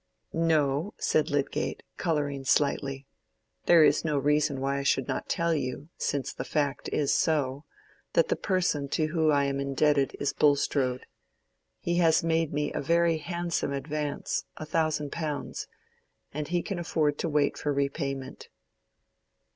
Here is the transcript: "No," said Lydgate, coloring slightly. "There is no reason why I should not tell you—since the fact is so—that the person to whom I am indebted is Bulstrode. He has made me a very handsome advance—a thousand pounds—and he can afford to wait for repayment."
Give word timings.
"No," 0.33 0.95
said 0.97 1.29
Lydgate, 1.29 1.83
coloring 1.97 2.43
slightly. 2.43 3.05
"There 3.67 3.83
is 3.83 4.03
no 4.03 4.17
reason 4.17 4.59
why 4.59 4.79
I 4.79 4.81
should 4.81 5.07
not 5.07 5.29
tell 5.29 5.53
you—since 5.53 6.33
the 6.33 6.43
fact 6.43 6.89
is 6.91 7.13
so—that 7.13 8.27
the 8.27 8.35
person 8.35 8.89
to 8.97 9.09
whom 9.09 9.31
I 9.31 9.45
am 9.45 9.59
indebted 9.59 10.17
is 10.19 10.33
Bulstrode. 10.33 11.05
He 11.79 11.97
has 11.97 12.23
made 12.23 12.51
me 12.51 12.73
a 12.73 12.81
very 12.81 13.19
handsome 13.19 13.71
advance—a 13.73 14.65
thousand 14.65 15.11
pounds—and 15.11 16.47
he 16.47 16.63
can 16.63 16.79
afford 16.79 17.19
to 17.19 17.29
wait 17.29 17.55
for 17.55 17.71
repayment." 17.71 18.49